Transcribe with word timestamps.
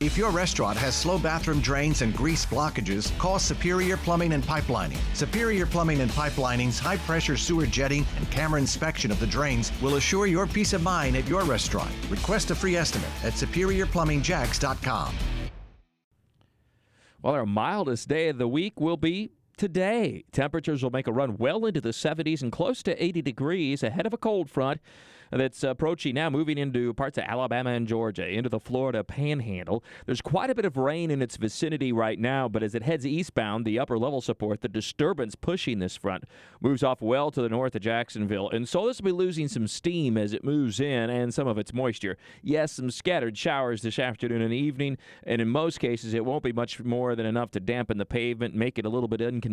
If 0.00 0.16
your 0.16 0.30
restaurant 0.30 0.78
has 0.78 0.94
slow 0.94 1.18
bathroom 1.18 1.60
drains 1.60 2.00
and 2.00 2.16
grease 2.16 2.46
blockages, 2.46 3.16
call 3.18 3.38
Superior 3.38 3.98
Plumbing 3.98 4.32
and 4.32 4.42
Pipelining. 4.42 4.96
Superior 5.14 5.66
Plumbing 5.66 6.00
and 6.00 6.10
Pipelining's 6.12 6.78
high 6.78 6.96
pressure 6.96 7.36
sewer 7.36 7.66
jetting 7.66 8.06
and 8.16 8.30
camera 8.30 8.58
inspection 8.58 9.10
of 9.10 9.20
the 9.20 9.26
drains 9.26 9.70
will 9.82 9.96
assure 9.96 10.26
your 10.26 10.46
peace 10.46 10.72
of 10.72 10.82
mind 10.82 11.16
at 11.16 11.28
your 11.28 11.42
restaurant. 11.42 11.90
Request 12.08 12.50
a 12.50 12.54
free 12.54 12.76
estimate 12.76 13.10
at 13.22 13.34
superiorplumbingjacks.com. 13.34 15.14
Well, 17.20 17.34
our 17.34 17.44
mildest 17.44 18.08
day 18.08 18.30
of 18.30 18.38
the 18.38 18.48
week 18.48 18.80
will 18.80 18.96
be 18.96 19.32
today. 19.60 20.24
Temperatures 20.32 20.82
will 20.82 20.90
make 20.90 21.06
a 21.06 21.12
run 21.12 21.36
well 21.36 21.66
into 21.66 21.82
the 21.82 21.90
70s 21.90 22.40
and 22.40 22.50
close 22.50 22.82
to 22.82 23.04
80 23.04 23.20
degrees 23.20 23.82
ahead 23.82 24.06
of 24.06 24.14
a 24.14 24.16
cold 24.16 24.48
front 24.48 24.80
that's 25.30 25.62
approaching 25.62 26.14
now, 26.14 26.28
moving 26.28 26.58
into 26.58 26.92
parts 26.94 27.16
of 27.16 27.24
Alabama 27.24 27.70
and 27.70 27.86
Georgia, 27.86 28.26
into 28.26 28.48
the 28.48 28.58
Florida 28.58 29.04
panhandle. 29.04 29.84
There's 30.06 30.20
quite 30.20 30.50
a 30.50 30.54
bit 30.54 30.64
of 30.64 30.76
rain 30.76 31.10
in 31.10 31.22
its 31.22 31.36
vicinity 31.36 31.92
right 31.92 32.18
now, 32.18 32.48
but 32.48 32.62
as 32.62 32.74
it 32.74 32.82
heads 32.82 33.06
eastbound, 33.06 33.64
the 33.64 33.78
upper 33.78 33.98
level 33.98 34.20
support, 34.20 34.60
the 34.60 34.68
disturbance 34.68 35.36
pushing 35.36 35.78
this 35.78 35.96
front, 35.96 36.24
moves 36.60 36.82
off 36.82 37.00
well 37.00 37.30
to 37.30 37.42
the 37.42 37.48
north 37.48 37.76
of 37.76 37.82
Jacksonville. 37.82 38.50
And 38.50 38.68
so 38.68 38.86
this 38.86 39.00
will 39.00 39.06
be 39.06 39.12
losing 39.12 39.46
some 39.46 39.68
steam 39.68 40.16
as 40.16 40.32
it 40.32 40.42
moves 40.42 40.80
in 40.80 41.10
and 41.10 41.32
some 41.32 41.46
of 41.46 41.58
its 41.58 41.72
moisture. 41.72 42.16
Yes, 42.42 42.72
some 42.72 42.90
scattered 42.90 43.38
showers 43.38 43.82
this 43.82 43.98
afternoon 43.98 44.42
and 44.42 44.52
evening, 44.52 44.98
and 45.22 45.40
in 45.40 45.48
most 45.48 45.78
cases, 45.78 46.14
it 46.14 46.24
won't 46.24 46.42
be 46.42 46.52
much 46.52 46.80
more 46.80 47.14
than 47.14 47.26
enough 47.26 47.52
to 47.52 47.60
dampen 47.60 47.98
the 47.98 48.06
pavement, 48.06 48.54
make 48.54 48.78
it 48.78 48.84
a 48.84 48.88
little 48.88 49.08
bit 49.08 49.20
inconvenient 49.20 49.49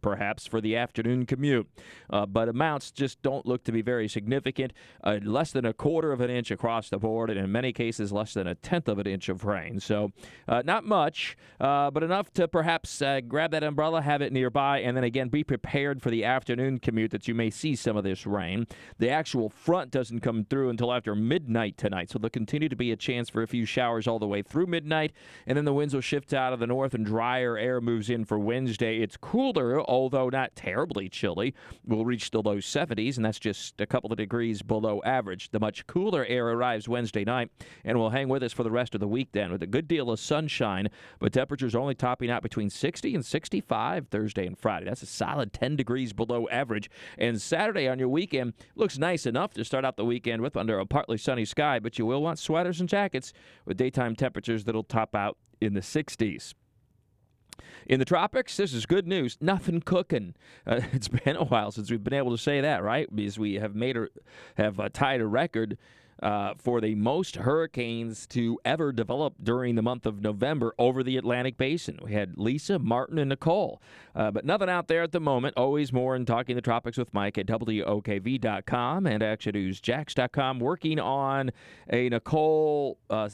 perhaps 0.00 0.46
for 0.46 0.60
the 0.60 0.76
afternoon 0.76 1.26
commute. 1.26 1.68
Uh, 2.08 2.26
but 2.26 2.48
amounts 2.48 2.90
just 2.90 3.20
don't 3.22 3.46
look 3.46 3.64
to 3.64 3.72
be 3.72 3.82
very 3.82 4.08
significant. 4.08 4.72
Uh, 5.02 5.18
less 5.22 5.52
than 5.52 5.64
a 5.64 5.72
quarter 5.72 6.12
of 6.12 6.20
an 6.20 6.30
inch 6.30 6.50
across 6.50 6.88
the 6.90 6.98
board, 6.98 7.30
and 7.30 7.38
in 7.38 7.50
many 7.50 7.72
cases, 7.72 8.12
less 8.12 8.34
than 8.34 8.46
a 8.46 8.54
tenth 8.54 8.88
of 8.88 8.98
an 8.98 9.06
inch 9.06 9.28
of 9.28 9.44
rain. 9.44 9.80
So, 9.80 10.12
uh, 10.48 10.62
not 10.64 10.84
much, 10.84 11.36
uh, 11.60 11.90
but 11.90 12.02
enough 12.02 12.32
to 12.34 12.48
perhaps 12.48 13.00
uh, 13.02 13.20
grab 13.20 13.50
that 13.52 13.62
umbrella, 13.62 14.02
have 14.02 14.22
it 14.22 14.32
nearby, 14.32 14.80
and 14.80 14.96
then 14.96 15.04
again 15.04 15.28
be 15.28 15.44
prepared 15.44 16.02
for 16.02 16.10
the 16.10 16.24
afternoon 16.24 16.78
commute 16.78 17.10
that 17.10 17.28
you 17.28 17.34
may 17.34 17.50
see 17.50 17.74
some 17.74 17.96
of 17.96 18.04
this 18.04 18.26
rain. 18.26 18.66
The 18.98 19.10
actual 19.10 19.48
front 19.48 19.90
doesn't 19.90 20.20
come 20.20 20.44
through 20.44 20.70
until 20.70 20.92
after 20.92 21.14
midnight 21.14 21.76
tonight, 21.76 22.10
so 22.10 22.18
there'll 22.18 22.30
continue 22.30 22.68
to 22.68 22.76
be 22.76 22.92
a 22.92 22.96
chance 22.96 23.28
for 23.28 23.42
a 23.42 23.48
few 23.48 23.64
showers 23.64 24.06
all 24.06 24.18
the 24.18 24.26
way 24.26 24.42
through 24.42 24.66
midnight, 24.66 25.12
and 25.46 25.56
then 25.56 25.64
the 25.64 25.72
winds 25.72 25.94
will 25.94 26.00
shift 26.00 26.32
out 26.32 26.52
of 26.52 26.60
the 26.60 26.66
north 26.66 26.94
and 26.94 27.06
drier 27.06 27.56
air 27.56 27.80
moves 27.80 28.10
in 28.10 28.24
for 28.24 28.38
Wednesday. 28.38 29.00
It's 29.00 29.16
cooler, 29.40 29.80
although 29.80 30.28
not 30.28 30.54
terribly 30.54 31.08
chilly. 31.08 31.54
We'll 31.86 32.04
reach 32.04 32.30
the 32.30 32.42
low 32.42 32.56
70s, 32.56 33.16
and 33.16 33.24
that's 33.24 33.38
just 33.38 33.80
a 33.80 33.86
couple 33.86 34.12
of 34.12 34.18
degrees 34.18 34.60
below 34.60 35.00
average. 35.02 35.48
The 35.50 35.58
much 35.58 35.86
cooler 35.86 36.26
air 36.26 36.48
arrives 36.48 36.90
Wednesday 36.90 37.24
night 37.24 37.50
and 37.82 37.96
will 37.96 38.10
hang 38.10 38.28
with 38.28 38.42
us 38.42 38.52
for 38.52 38.64
the 38.64 38.70
rest 38.70 38.94
of 38.94 39.00
the 39.00 39.08
week 39.08 39.28
then 39.32 39.50
with 39.50 39.62
a 39.62 39.66
good 39.66 39.88
deal 39.88 40.10
of 40.10 40.20
sunshine, 40.20 40.90
but 41.20 41.32
temperatures 41.32 41.74
only 41.74 41.94
topping 41.94 42.30
out 42.30 42.42
between 42.42 42.68
60 42.68 43.14
and 43.14 43.24
65 43.24 44.08
Thursday 44.08 44.46
and 44.46 44.58
Friday. 44.58 44.84
That's 44.84 45.02
a 45.02 45.06
solid 45.06 45.54
10 45.54 45.74
degrees 45.74 46.12
below 46.12 46.46
average. 46.50 46.90
And 47.16 47.40
Saturday 47.40 47.88
on 47.88 47.98
your 47.98 48.10
weekend 48.10 48.52
looks 48.74 48.98
nice 48.98 49.24
enough 49.24 49.54
to 49.54 49.64
start 49.64 49.86
out 49.86 49.96
the 49.96 50.04
weekend 50.04 50.42
with 50.42 50.54
under 50.54 50.78
a 50.78 50.84
partly 50.84 51.16
sunny 51.16 51.46
sky, 51.46 51.78
but 51.78 51.98
you 51.98 52.04
will 52.04 52.22
want 52.22 52.38
sweaters 52.38 52.78
and 52.78 52.90
jackets 52.90 53.32
with 53.64 53.78
daytime 53.78 54.16
temperatures 54.16 54.64
that'll 54.64 54.84
top 54.84 55.14
out 55.14 55.38
in 55.62 55.72
the 55.72 55.80
60s. 55.80 56.52
In 57.86 57.98
the 57.98 58.04
tropics, 58.04 58.56
this 58.56 58.72
is 58.72 58.86
good 58.86 59.06
news. 59.06 59.36
Nothing 59.40 59.80
cooking. 59.80 60.34
Uh, 60.66 60.80
it's 60.92 61.08
been 61.08 61.36
a 61.36 61.44
while 61.44 61.72
since 61.72 61.90
we've 61.90 62.04
been 62.04 62.14
able 62.14 62.30
to 62.30 62.38
say 62.40 62.60
that, 62.60 62.82
right? 62.82 63.08
Because 63.14 63.38
we 63.38 63.54
have 63.54 63.74
made 63.74 63.96
a, 63.96 64.08
have 64.56 64.78
uh, 64.78 64.88
tied 64.92 65.20
a 65.20 65.26
record 65.26 65.78
uh, 66.22 66.54
for 66.58 66.80
the 66.80 66.94
most 66.94 67.36
hurricanes 67.36 68.26
to 68.28 68.58
ever 68.64 68.92
develop 68.92 69.34
during 69.42 69.74
the 69.74 69.82
month 69.82 70.06
of 70.06 70.20
November 70.20 70.74
over 70.78 71.02
the 71.02 71.16
Atlantic 71.16 71.56
Basin. 71.56 71.98
We 72.02 72.12
had 72.12 72.36
Lisa, 72.36 72.78
Martin, 72.78 73.18
and 73.18 73.30
Nicole, 73.30 73.80
uh, 74.14 74.30
but 74.30 74.44
nothing 74.44 74.68
out 74.68 74.88
there 74.88 75.02
at 75.02 75.12
the 75.12 75.20
moment. 75.20 75.56
Always 75.56 75.92
more 75.92 76.14
in 76.14 76.26
Talking 76.26 76.56
the 76.56 76.62
Tropics 76.62 76.98
with 76.98 77.12
Mike 77.14 77.38
at 77.38 77.46
WOKV.com 77.46 79.06
and 79.06 79.22
ActionNewsJax.com, 79.22 80.60
working 80.60 80.98
on 80.98 81.50
a 81.90 82.08
Nicole 82.08 82.98
uh, 83.08 83.30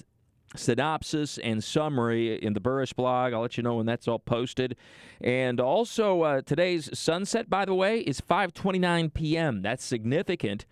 synopsis 0.56 1.38
and 1.38 1.62
summary 1.62 2.42
in 2.42 2.52
the 2.52 2.60
Buresh 2.60 2.94
blog. 2.94 3.32
I'll 3.32 3.42
let 3.42 3.56
you 3.56 3.62
know 3.62 3.76
when 3.76 3.86
that's 3.86 4.08
all 4.08 4.18
posted. 4.18 4.76
And 5.20 5.60
also, 5.60 6.22
uh, 6.22 6.42
today's 6.42 6.96
sunset, 6.98 7.48
by 7.48 7.64
the 7.64 7.74
way, 7.74 8.00
is 8.00 8.20
5:29 8.20 9.12
p.m. 9.14 9.62
That's 9.62 9.84
significant 9.84 10.66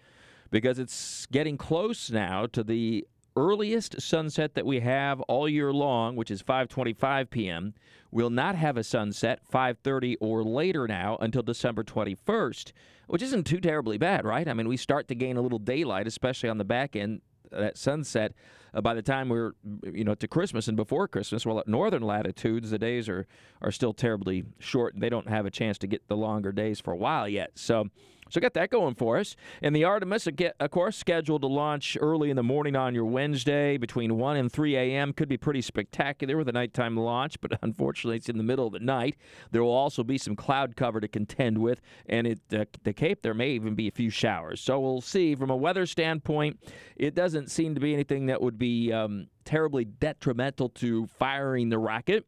because 0.50 0.78
it's 0.78 1.26
getting 1.26 1.56
close 1.56 2.10
now 2.10 2.46
to 2.46 2.62
the 2.62 3.06
earliest 3.36 4.00
sunset 4.00 4.54
that 4.54 4.66
we 4.66 4.80
have 4.80 5.20
all 5.22 5.48
year 5.48 5.72
long, 5.72 6.16
which 6.16 6.30
is 6.30 6.42
5:25 6.42 7.30
p.m. 7.30 7.74
We'll 8.10 8.30
not 8.30 8.54
have 8.54 8.76
a 8.76 8.84
sunset 8.84 9.40
5:30 9.52 10.16
or 10.20 10.44
later 10.44 10.86
now 10.86 11.16
until 11.20 11.42
December 11.42 11.82
21st, 11.82 12.72
which 13.08 13.22
isn't 13.22 13.44
too 13.44 13.60
terribly 13.60 13.98
bad, 13.98 14.24
right? 14.24 14.46
I 14.46 14.54
mean, 14.54 14.68
we 14.68 14.76
start 14.76 15.08
to 15.08 15.14
gain 15.14 15.36
a 15.36 15.42
little 15.42 15.58
daylight, 15.58 16.06
especially 16.06 16.48
on 16.48 16.58
the 16.58 16.64
back 16.64 16.94
end 16.94 17.22
that 17.58 17.78
sunset 17.78 18.32
uh, 18.74 18.80
by 18.80 18.94
the 18.94 19.02
time 19.02 19.28
we're 19.28 19.52
you 19.84 20.04
know 20.04 20.14
to 20.14 20.28
Christmas 20.28 20.68
and 20.68 20.76
before 20.76 21.08
Christmas. 21.08 21.46
Well, 21.46 21.58
at 21.58 21.68
northern 21.68 22.02
latitudes, 22.02 22.70
the 22.70 22.78
days 22.78 23.08
are 23.08 23.26
are 23.62 23.70
still 23.70 23.92
terribly 23.92 24.44
short. 24.58 24.94
And 24.94 25.02
they 25.02 25.08
don't 25.08 25.28
have 25.28 25.46
a 25.46 25.50
chance 25.50 25.78
to 25.78 25.86
get 25.86 26.06
the 26.08 26.16
longer 26.16 26.52
days 26.52 26.80
for 26.80 26.92
a 26.92 26.96
while 26.96 27.28
yet. 27.28 27.52
So 27.54 27.88
so 28.30 28.40
got 28.40 28.54
that 28.54 28.70
going 28.70 28.94
for 28.94 29.18
us. 29.18 29.36
And 29.62 29.74
the 29.74 29.84
Artemis, 29.84 30.26
of 30.26 30.70
course, 30.70 30.96
scheduled 30.96 31.42
to 31.42 31.48
launch 31.48 31.96
early 32.00 32.30
in 32.30 32.36
the 32.36 32.42
morning 32.42 32.76
on 32.76 32.94
your 32.94 33.04
Wednesday 33.04 33.76
between 33.76 34.16
1 34.16 34.36
and 34.36 34.50
3 34.50 34.76
a.m. 34.76 35.12
Could 35.12 35.28
be 35.28 35.36
pretty 35.36 35.60
spectacular 35.60 36.36
with 36.36 36.48
a 36.48 36.52
nighttime 36.52 36.96
launch, 36.96 37.40
but 37.40 37.58
unfortunately 37.62 38.16
it's 38.16 38.28
in 38.28 38.38
the 38.38 38.44
middle 38.44 38.66
of 38.66 38.72
the 38.72 38.80
night. 38.80 39.16
There 39.50 39.62
will 39.62 39.72
also 39.72 40.02
be 40.02 40.18
some 40.18 40.36
cloud 40.36 40.76
cover 40.76 41.00
to 41.00 41.08
contend 41.08 41.58
with, 41.58 41.80
and 42.06 42.26
at 42.26 42.38
uh, 42.52 42.64
the 42.82 42.92
Cape 42.92 43.22
there 43.22 43.34
may 43.34 43.50
even 43.50 43.74
be 43.74 43.88
a 43.88 43.92
few 43.92 44.10
showers. 44.10 44.60
So 44.60 44.80
we'll 44.80 45.00
see. 45.00 45.34
From 45.34 45.50
a 45.50 45.56
weather 45.56 45.86
standpoint, 45.86 46.60
it 46.96 47.14
doesn't 47.14 47.50
seem 47.50 47.74
to 47.74 47.80
be 47.80 47.92
anything 47.92 48.26
that 48.26 48.40
would 48.40 48.58
be 48.58 48.92
um, 48.92 49.28
terribly 49.44 49.84
detrimental 49.84 50.68
to 50.70 51.06
firing 51.06 51.68
the 51.68 51.78
rocket 51.78 52.26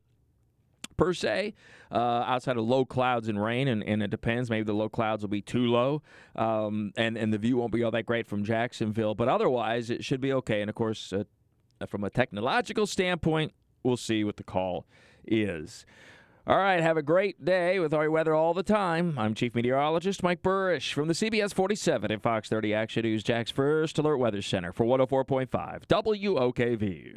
per 0.97 1.12
se, 1.12 1.55
uh, 1.91 1.95
outside 1.95 2.57
of 2.57 2.65
low 2.65 2.84
clouds 2.84 3.29
and 3.29 3.43
rain, 3.43 3.69
and, 3.69 3.83
and 3.84 4.03
it 4.03 4.11
depends. 4.11 4.51
Maybe 4.51 4.65
the 4.65 4.73
low 4.73 4.89
clouds 4.89 5.23
will 5.23 5.29
be 5.29 5.43
too 5.43 5.67
low, 5.67 6.03
um, 6.34 6.93
and 6.97 7.17
and 7.17 7.33
the 7.33 7.39
view 7.39 7.57
won't 7.57 7.73
be 7.73 7.83
all 7.83 7.91
that 7.91 8.07
great 8.07 8.27
from 8.27 8.45
Jacksonville. 8.45 9.15
But 9.15 9.29
otherwise, 9.29 9.91
it 9.91 10.05
should 10.05 10.21
be 10.21 10.33
okay. 10.33 10.61
And 10.61 10.69
of 10.69 10.75
course, 10.75 11.12
uh, 11.12 11.25
from 11.87 12.05
a 12.05 12.11
technological 12.11 12.87
standpoint, 12.87 13.53
we'll 13.83 13.97
see 13.97 14.25
what 14.25 14.37
the 14.37 14.45
call 14.45 14.87
is. 15.27 15.87
All 16.49 16.59
right, 16.59 16.81
have 16.81 16.97
a 16.97 17.03
great 17.03 17.45
day 17.45 17.81
with 17.81 17.93
our 17.93 18.09
weather 18.09 18.33
all 18.33 18.55
the 18.55 18.63
time. 18.63 19.19
I'm 19.19 19.34
Chief 19.34 19.53
Meteorologist 19.53 20.23
Mike 20.23 20.45
Buresh 20.45 20.93
from 20.93 21.09
the 21.09 21.15
CBS 21.15 21.53
47 21.53 22.13
and 22.13 22.23
Fox 22.23 22.49
30 22.49 22.73
Action 22.73 23.03
News 23.03 23.25
Jax 23.25 23.51
First 23.51 23.99
Alert 23.99 24.19
Weather 24.19 24.41
Center 24.41 24.73
for 24.73 24.87
104.5 24.87 25.49
WOKV. 25.89 27.17